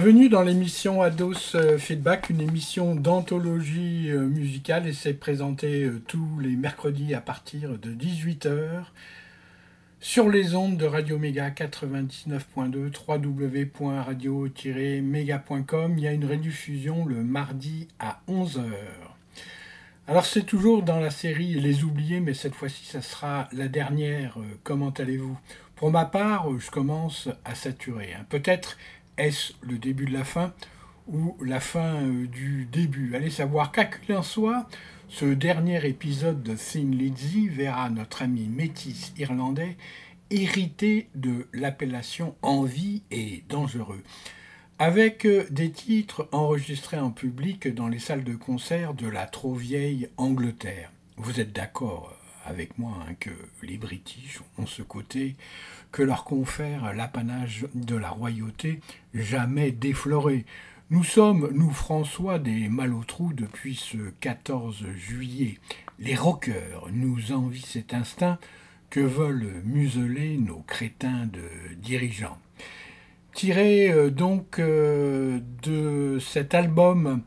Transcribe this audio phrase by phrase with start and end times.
[0.00, 6.00] Bienvenue dans l'émission Ados euh, Feedback, une émission d'anthologie euh, musicale et c'est présenté euh,
[6.06, 8.84] tous les mercredis à partir de 18h
[9.98, 15.94] sur les ondes de Radio Méga 99.2 www.radio-méga.com.
[15.96, 18.70] Il y a une rediffusion le mardi à 11h.
[20.06, 24.38] Alors c'est toujours dans la série Les Oubliés, mais cette fois-ci ça sera la dernière.
[24.62, 25.36] Comment allez-vous?
[25.74, 28.12] Pour ma part, je commence à saturer.
[28.12, 28.26] Hein.
[28.28, 28.76] Peut-être
[29.18, 30.52] est-ce le début de la fin
[31.08, 33.14] ou la fin euh, du début?
[33.14, 34.66] Allez savoir qu'à en soit,
[35.08, 39.76] ce dernier épisode de Thin Lizzy verra notre ami métis irlandais
[40.30, 44.02] hérité de l'appellation Envie et Dangereux,
[44.78, 49.54] avec euh, des titres enregistrés en public dans les salles de concert de la trop
[49.54, 50.92] vieille Angleterre.
[51.16, 53.30] Vous êtes d'accord avec moi hein, que
[53.62, 55.36] les British ont ce côté
[55.92, 58.80] que leur confère l'apanage de la royauté
[59.14, 60.44] jamais défloré.
[60.90, 65.58] Nous sommes, nous François, des malotrous depuis ce 14 juillet.
[65.98, 68.38] Les rockers nous envient cet instinct
[68.90, 72.38] que veulent museler nos crétins de dirigeants.
[73.34, 77.22] Tiré euh, donc euh, de cet album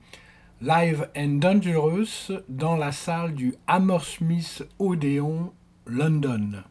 [0.61, 5.53] Live and Dangerous dans la salle du Hammersmith Odeon,
[5.85, 6.63] London.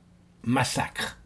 [0.44, 1.19] Massacre.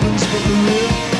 [0.00, 1.17] husbands for the real.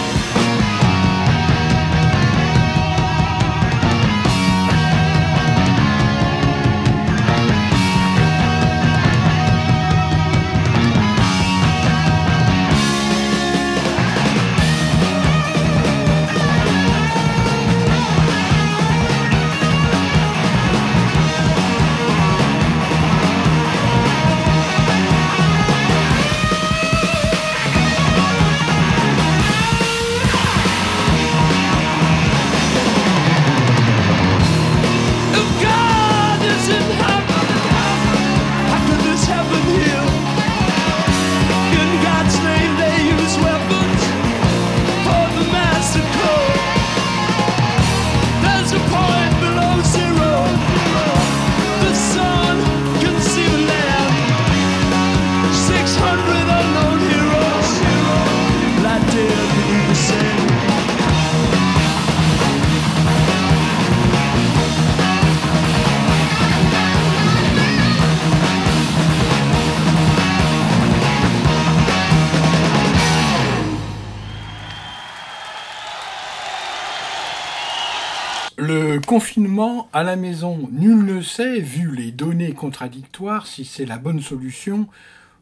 [79.18, 84.20] Confinement à la maison, nul ne sait, vu les données contradictoires, si c'est la bonne
[84.20, 84.86] solution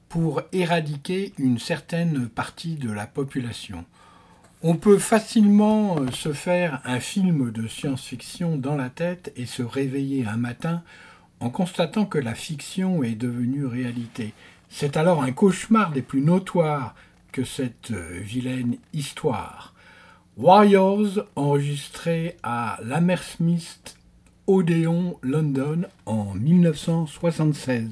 [0.09, 3.85] pour éradiquer une certaine partie de la population.
[4.63, 9.63] On peut facilement euh, se faire un film de science-fiction dans la tête et se
[9.63, 10.83] réveiller un matin
[11.41, 14.33] en constatant que la fiction est devenue réalité.
[14.71, 16.95] C'est alors un cauchemar des plus notoires
[17.31, 19.75] que cette euh, vilaine histoire.
[20.39, 23.97] Warriors, enregistré à l'Hammersmith
[24.47, 27.89] Odeon London en 1976.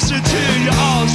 [0.00, 1.06] 是去与傲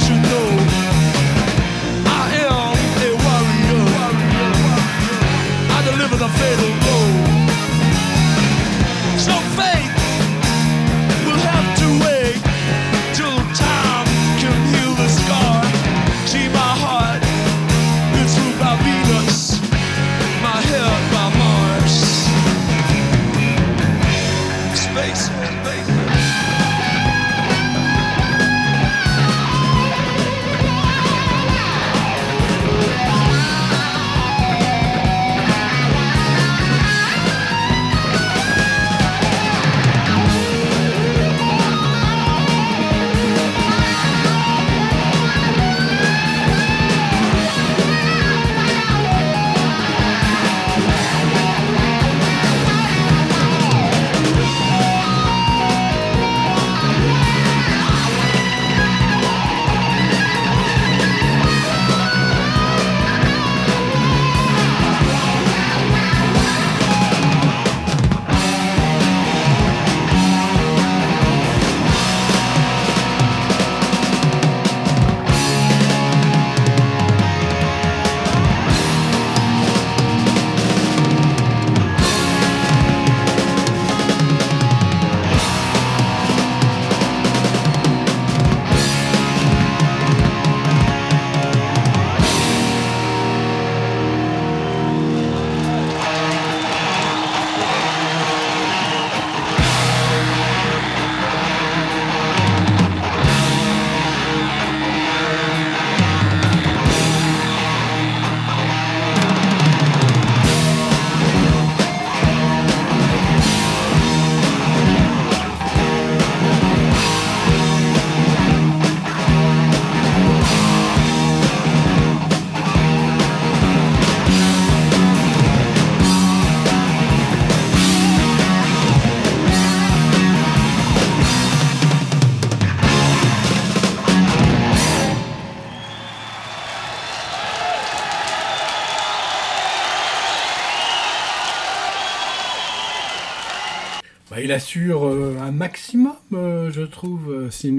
[144.54, 147.76] assure euh, un maximum, euh, je trouve, euh, Sin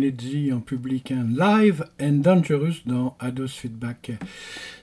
[0.53, 4.11] en public, un live and dangerous dans Ados Feedback.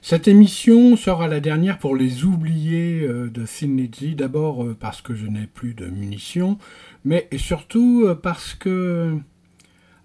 [0.01, 3.77] Cette émission sera la dernière pour les oubliés de Sin
[4.17, 6.57] d'abord parce que je n'ai plus de munitions,
[7.05, 9.15] mais surtout parce que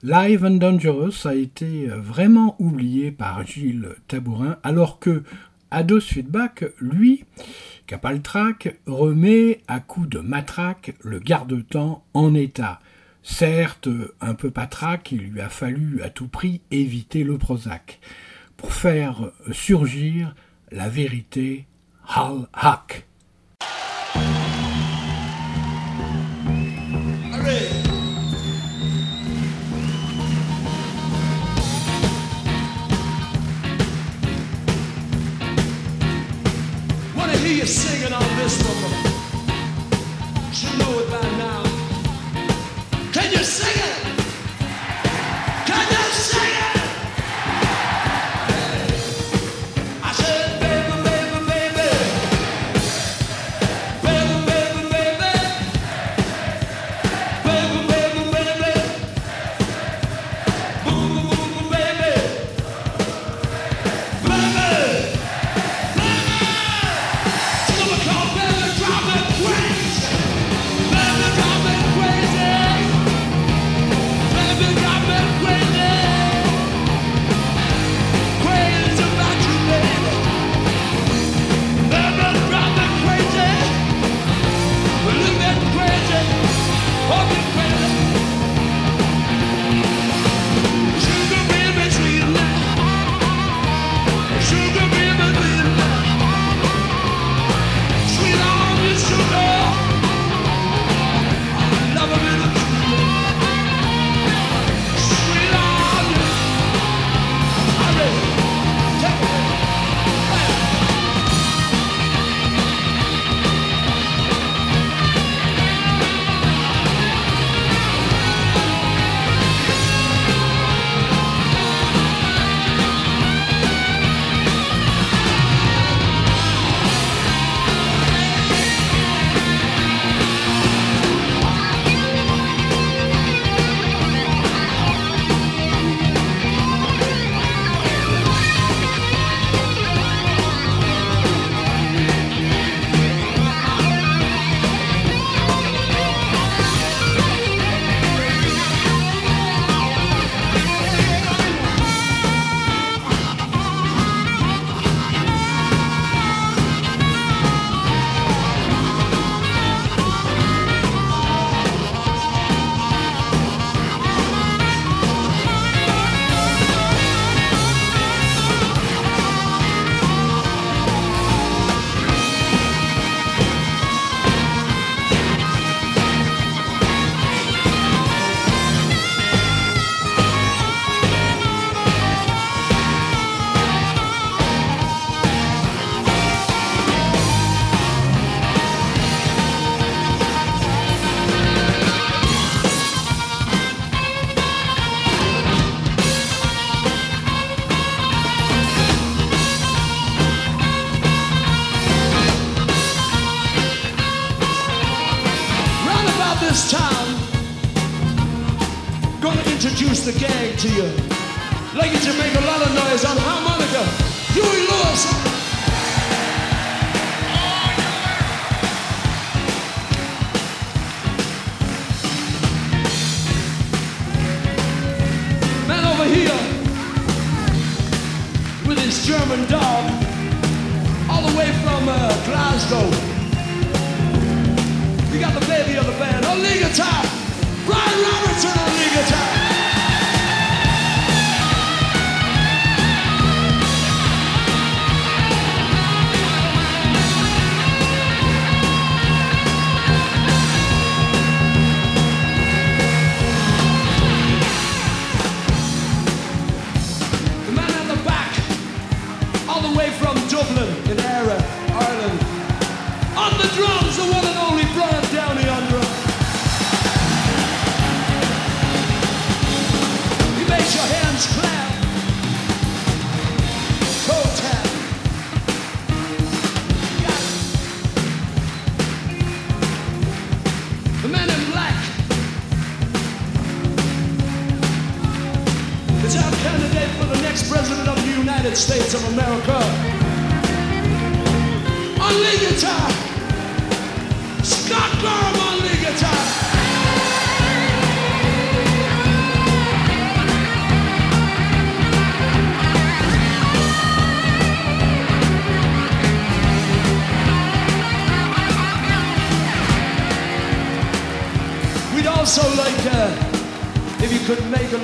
[0.02, 5.22] Live and Dangerous a été vraiment oublié par Gilles Tabourin, alors que
[5.70, 7.24] Ados Feedback, lui,
[7.86, 12.80] Capaltrac, remet à coups de matraque le garde-temps en état.
[13.22, 13.88] Certes,
[14.20, 18.00] un peu patraque, il lui a fallu à tout prix éviter le Prozac
[18.56, 20.34] pour faire surgir
[20.70, 21.66] la vérité
[22.08, 23.06] Hal Hack.
[37.48, 38.92] Hear you singing on this one.
[40.52, 41.62] You know it by now.
[43.12, 44.07] Can you sing it?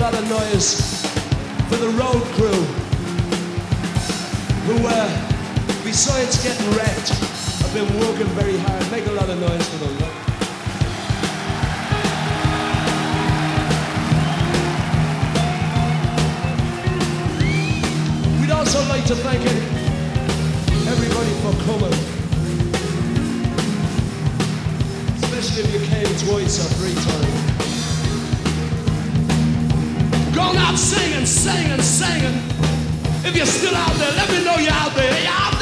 [0.05, 1.01] Lot of noise
[1.71, 2.63] for the road crew
[4.67, 5.09] who, uh,
[5.83, 8.91] besides getting wrecked, have been working very hard.
[8.91, 9.97] Make a lot of noise for them.
[9.97, 10.15] Look.
[18.43, 19.41] We'd also like to thank
[20.87, 21.97] everybody for coming.
[25.25, 27.44] Especially if you came twice or three times.
[30.45, 32.37] Going out singing, singing, singing.
[33.25, 35.11] If you're still out there, let me know you're out there.
[35.11, 35.54] Are out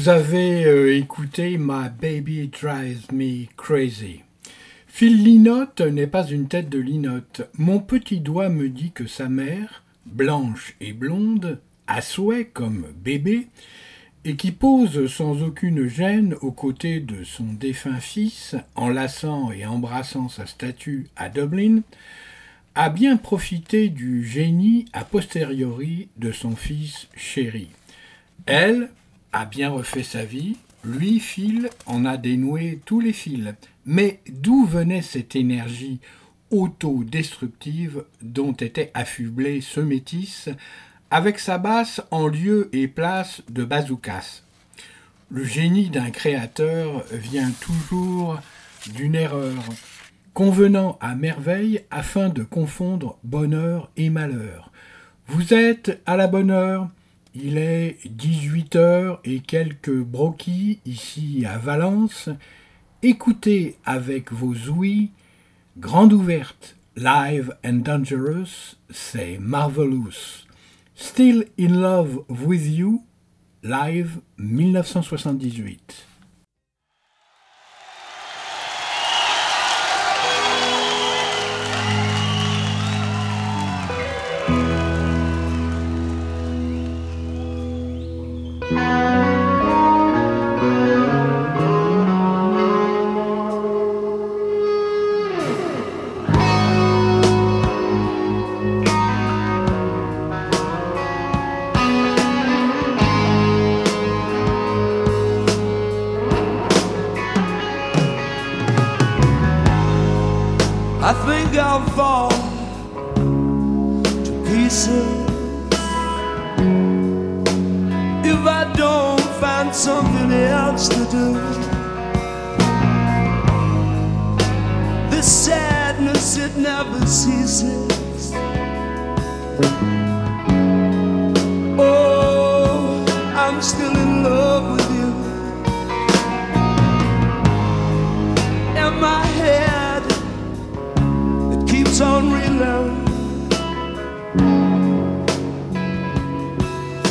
[0.00, 4.22] vous avez euh, écouté My Baby Drives Me Crazy.
[4.86, 7.42] Phil Linotte n'est pas une tête de linotte.
[7.58, 13.48] Mon petit doigt me dit que sa mère, blanche et blonde, à souhait comme bébé,
[14.24, 20.30] et qui pose sans aucune gêne aux côtés de son défunt fils, enlaçant et embrassant
[20.30, 21.82] sa statue à Dublin,
[22.74, 27.68] a bien profité du génie a posteriori de son fils chéri.
[28.46, 28.88] Elle
[29.32, 33.54] a bien refait sa vie, lui, Phil, en a dénoué tous les fils.
[33.84, 36.00] Mais d'où venait cette énergie
[36.50, 40.48] autodestructive dont était affublé ce métis,
[41.10, 44.42] avec sa basse en lieu et place de bazookas?
[45.30, 48.40] Le génie d'un créateur vient toujours
[48.94, 49.62] d'une erreur,
[50.34, 54.72] convenant à merveille afin de confondre bonheur et malheur.
[55.28, 56.88] Vous êtes à la bonne heure,
[57.34, 62.28] il est 18 heures et quelques broquis ici à Valence.
[63.02, 65.10] Écoutez avec vos ouïes,
[65.78, 70.46] grande ouverte, live and dangerous, c'est Marvelous.
[70.94, 73.04] Still in love with you,
[73.62, 76.09] live 1978.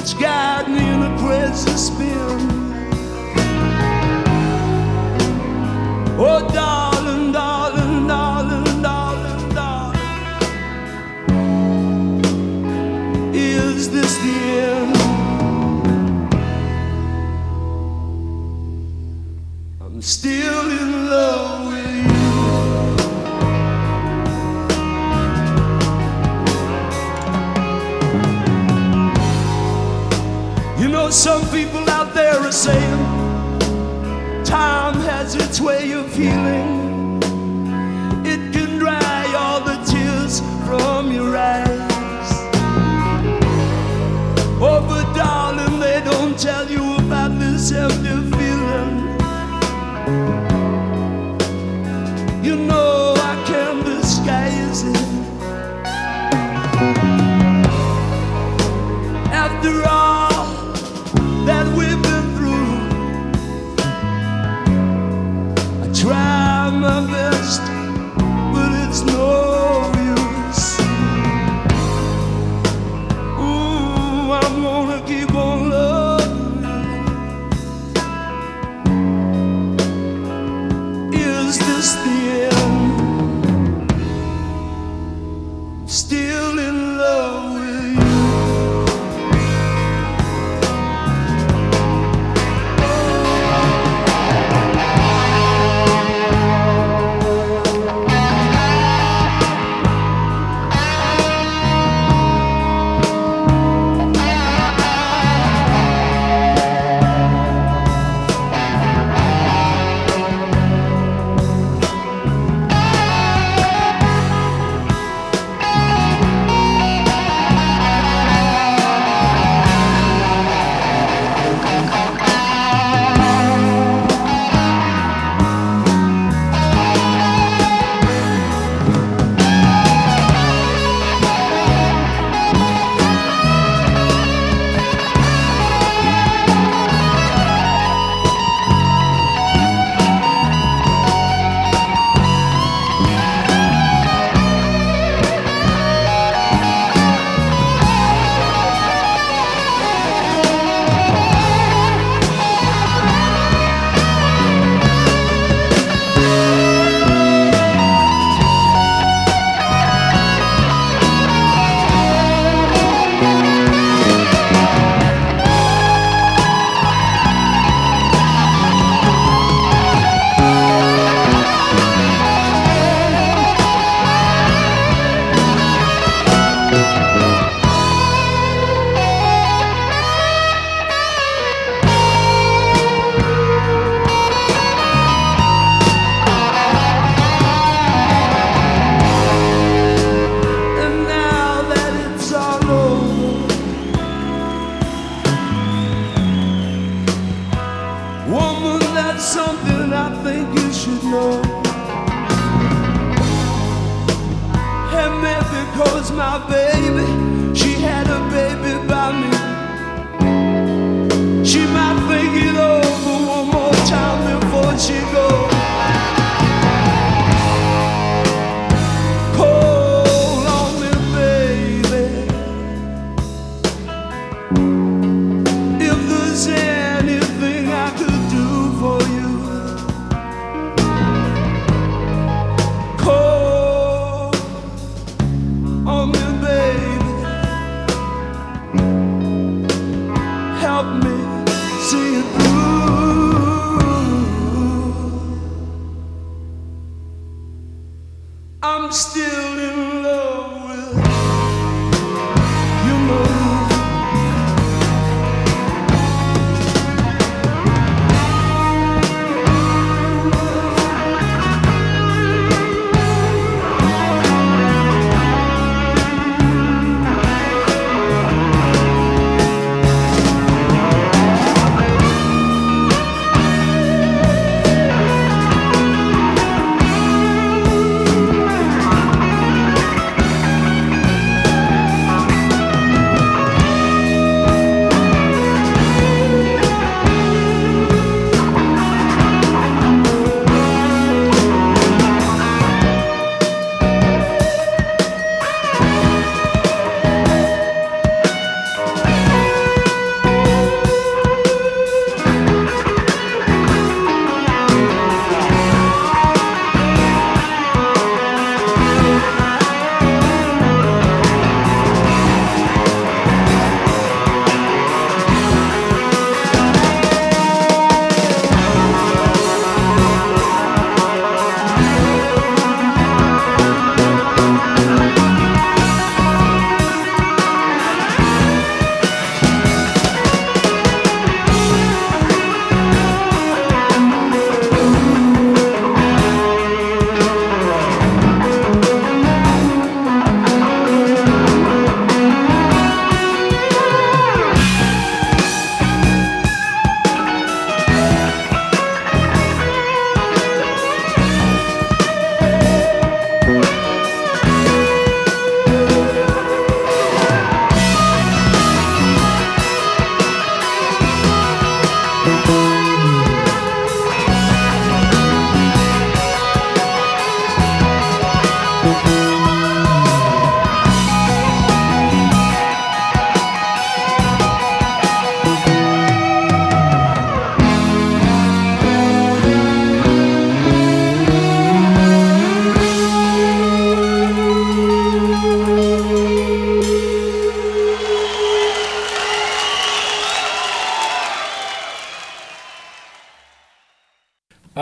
[0.01, 0.13] It's
[0.69, 2.39] me in a crazy spin.
[6.17, 6.78] Oh, darling,
[31.11, 32.99] some people out there are saying
[34.43, 36.78] time has its way of healing.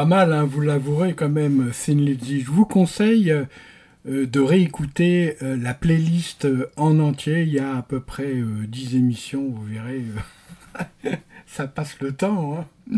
[0.08, 2.41] Mal, hein, vous l'avouerez quand même, Thin Lizzy.
[2.41, 3.46] Je vous conseille euh,
[4.26, 7.43] de réécouter euh, la playlist euh, en entier.
[7.43, 10.04] Il y a à peu près euh, 10 émissions, vous verrez.
[11.06, 11.12] euh,
[11.46, 12.65] ça passe le temps.
[12.91, 12.98] hein.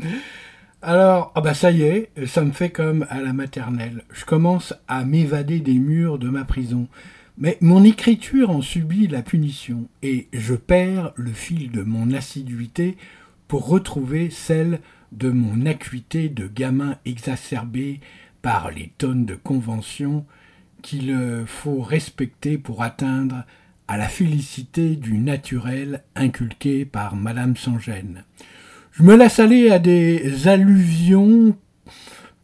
[0.82, 4.04] Alors, ah bah ça y est, ça me fait comme à la maternelle.
[4.14, 6.88] Je commence à m'évader des murs de ma prison.
[7.38, 12.98] Mais mon écriture en subit la punition et je perds le fil de mon assiduité
[13.50, 14.80] pour retrouver celle
[15.12, 18.00] de mon acuité de gamin exacerbé
[18.42, 20.26] par les tonnes de conventions
[20.82, 23.44] qu'il faut respecter pour atteindre
[23.90, 28.24] à la félicité du naturel inculqué par Madame Sans-Gêne.
[28.92, 31.58] Je me laisse aller à des allusions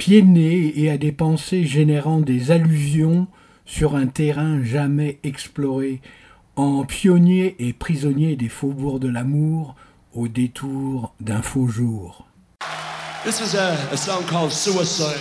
[0.10, 3.28] nez et à des pensées générant des allusions
[3.66, 6.02] sur un terrain jamais exploré,
[6.56, 9.76] en pionnier et prisonnier des faubourgs de l'amour
[10.16, 12.26] au détour d'un faux jour.
[13.26, 15.20] This is a, a song called Suicide.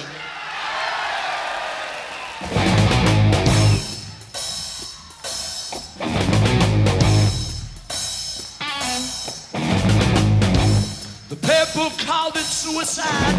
[11.28, 13.34] The people called it suicide.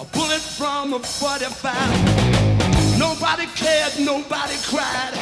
[0.00, 2.98] A bullet from a 45.
[2.98, 5.14] Nobody cared, nobody cried.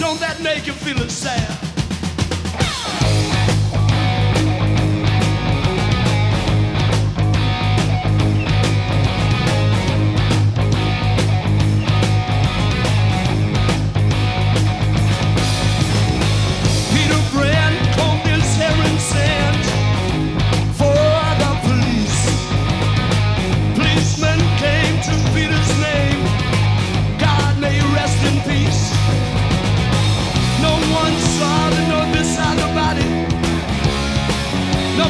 [0.00, 1.69] Don't that make you feel sad?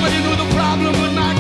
[0.01, 1.40] Nobody knew the problem would not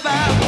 [0.00, 0.47] about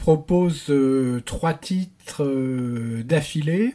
[0.00, 3.74] propose euh, trois titres euh, d'affilée.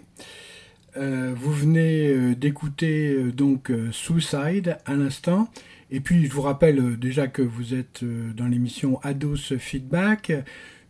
[0.98, 5.50] Euh, vous venez d'écouter donc Suicide à l'instant.
[5.92, 10.32] Et puis je vous rappelle déjà que vous êtes dans l'émission Ados Feedback,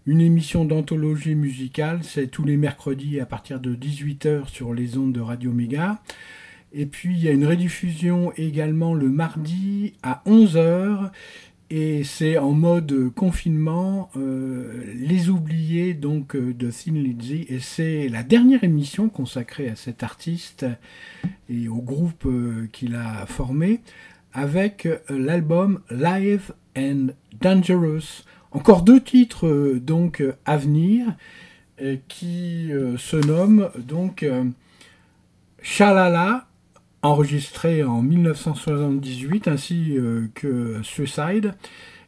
[0.05, 1.99] une émission d'anthologie musicale.
[2.03, 6.01] C'est tous les mercredis à partir de 18h sur les ondes de Radio Méga.
[6.71, 11.11] Et puis il y a une rediffusion également le mardi à 11h
[11.77, 18.07] et c'est en mode confinement, euh, Les Oubliés donc euh, de Thin Lizzy, et c'est
[18.07, 20.65] la dernière émission consacrée à cet artiste
[21.49, 23.81] et au groupe euh, qu'il a formé,
[24.31, 27.07] avec l'album Live and
[27.41, 28.23] Dangerous.
[28.53, 31.07] Encore deux titres donc à venir,
[32.07, 34.25] qui se nomment donc
[35.61, 36.47] Shalala
[37.05, 41.53] enregistré en 1978 ainsi euh, que Suicide.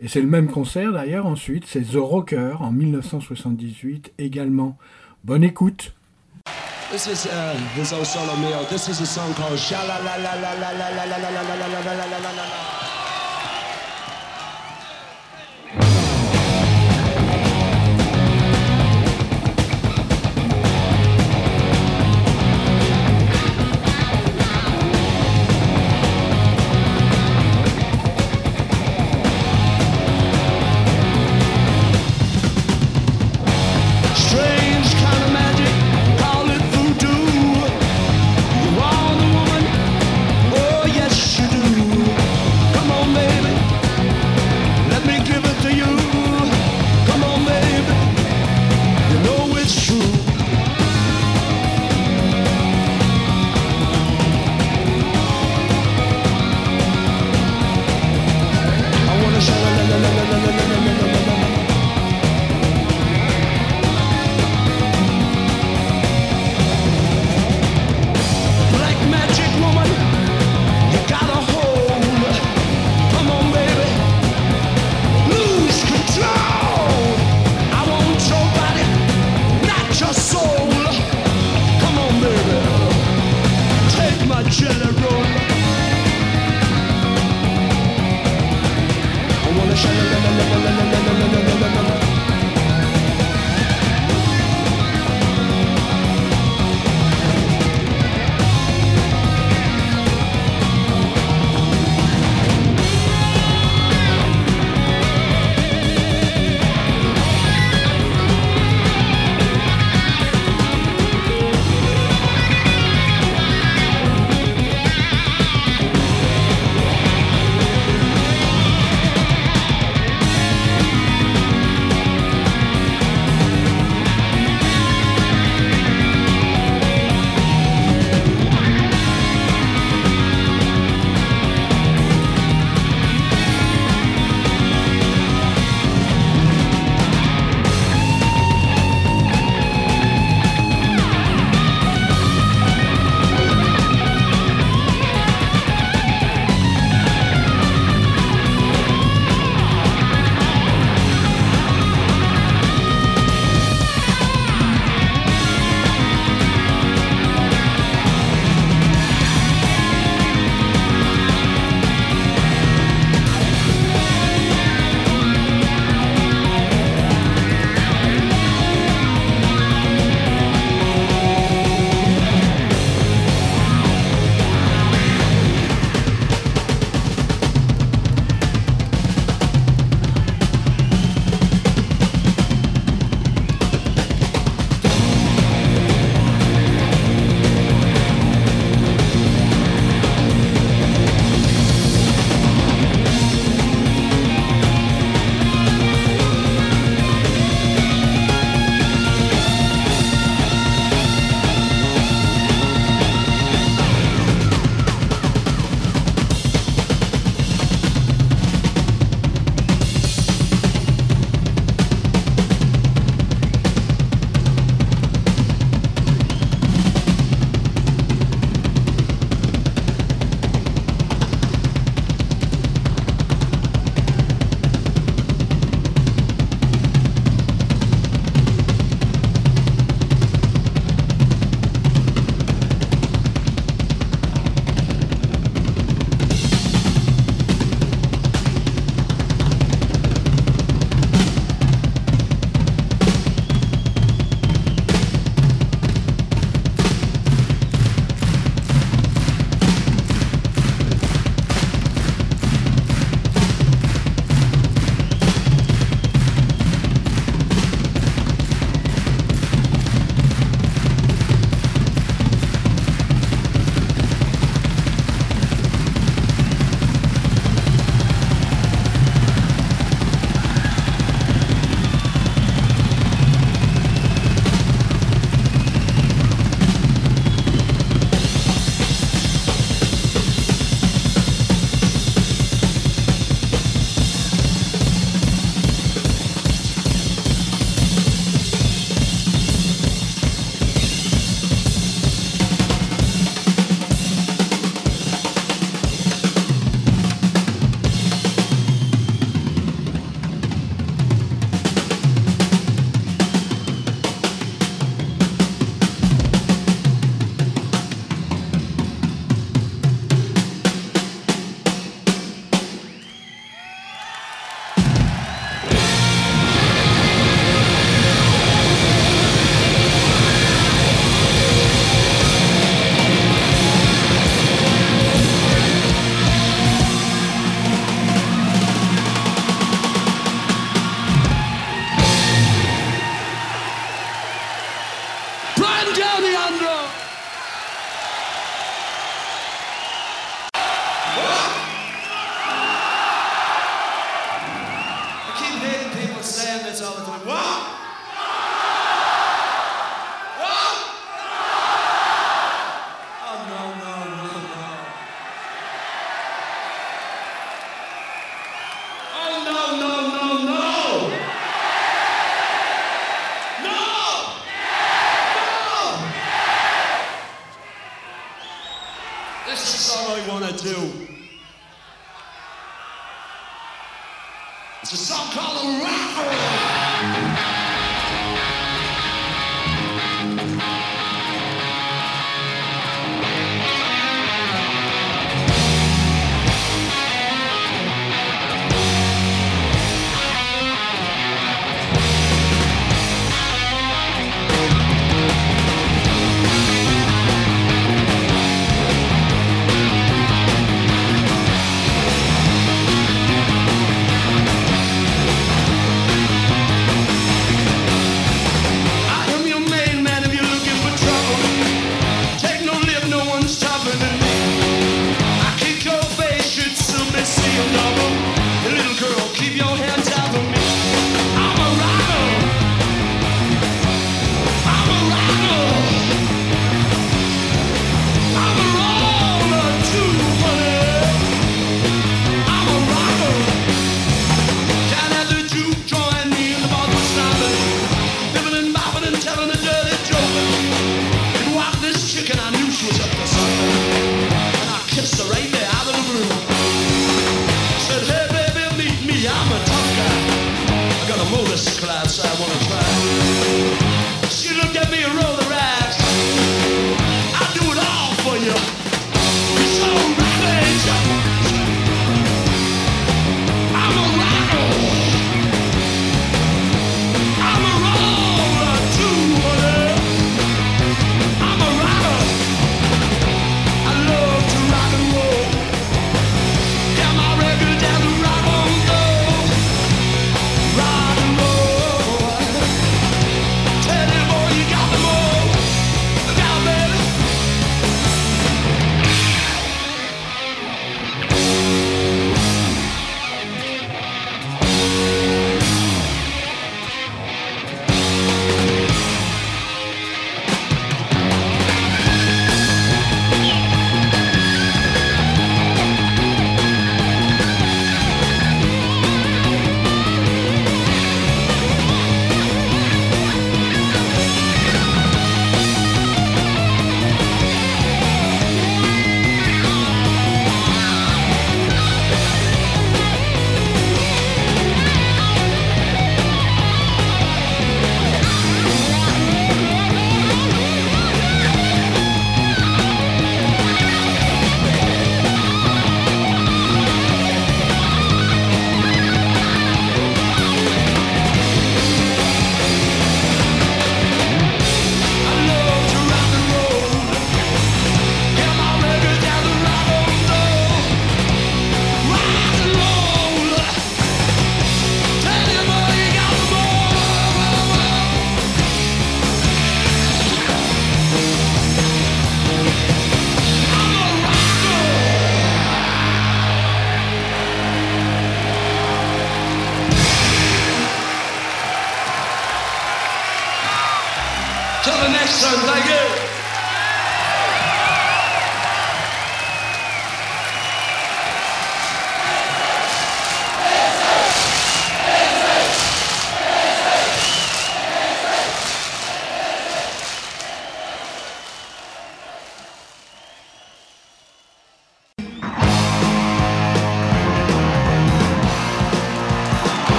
[0.00, 4.76] Et c'est le même concert d'ailleurs ensuite, c'est The Rocker en 1978 également.
[5.24, 5.94] Bonne écoute.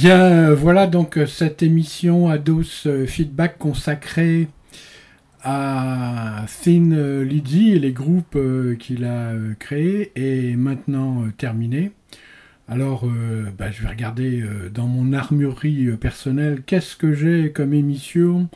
[0.00, 4.46] Bien, euh, voilà donc euh, cette émission Ados euh, Feedback consacrée
[5.42, 8.38] à Thin Lizzy et les groupes
[8.78, 11.90] qu'il a créés est maintenant terminée.
[12.68, 13.06] Alors,
[13.56, 18.48] bah, je vais regarder dans mon armurerie personnelle qu'est-ce que j'ai comme émission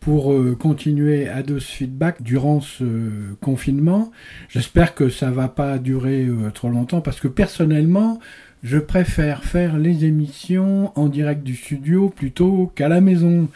[0.00, 4.10] pour continuer Ados Feedback durant ce confinement.
[4.48, 8.20] J'espère que ça va pas durer trop longtemps parce que personnellement,
[8.62, 13.48] je préfère faire les émissions en direct du studio plutôt qu'à la maison.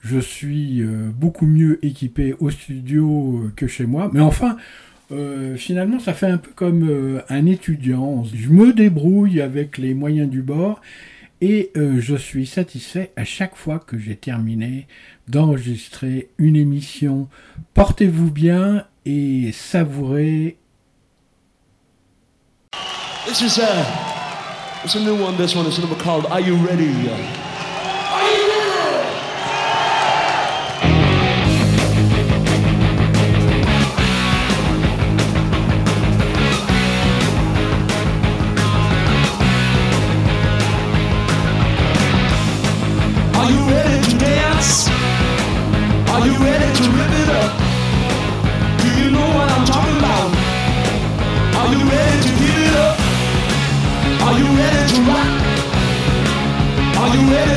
[0.00, 4.10] Je suis euh, beaucoup mieux équipé au studio euh, que chez moi.
[4.12, 4.56] Mais enfin,
[5.12, 8.24] euh, finalement, ça fait un peu comme un étudiant.
[8.24, 10.80] Je me débrouille avec les moyens du bord
[11.40, 14.86] et je suis satisfait à chaque fois que j'ai terminé
[15.28, 17.28] d'enregistrer une émission.
[17.74, 20.56] Portez-vous bien et savourez
[24.84, 25.36] it's a new one.
[25.38, 27.53] This one is a number called "Are You Ready?"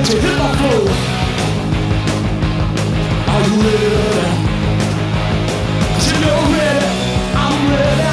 [0.08, 0.88] to hit my flow.
[3.28, 4.48] Are you ready?
[5.92, 6.92] Cause you're ready,
[7.36, 8.08] I'm ready.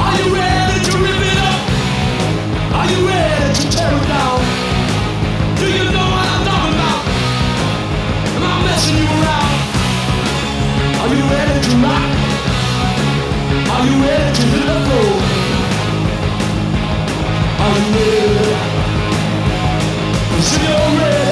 [0.00, 1.60] Are you ready to rip it up?
[2.72, 4.40] Are you ready to tear it down?
[5.60, 7.04] Do you know what I'm talking about?
[8.32, 9.56] Am I messing you around?
[11.02, 12.08] Are you ready to rock?
[13.74, 15.33] Are you ready to hit the floor?
[17.66, 18.34] I knew.
[20.46, 21.23] Should you